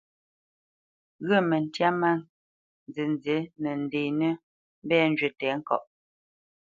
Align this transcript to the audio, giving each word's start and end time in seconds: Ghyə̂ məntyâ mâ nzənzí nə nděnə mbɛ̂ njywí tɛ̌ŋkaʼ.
Ghyə̂ 1.25 1.41
məntyâ 1.49 1.89
mâ 2.01 2.11
nzənzí 2.87 3.35
nə 3.61 3.71
nděnə 3.81 4.29
mbɛ̂ 4.83 4.99
njywí 5.11 5.27
tɛ̌ŋkaʼ. 5.39 5.83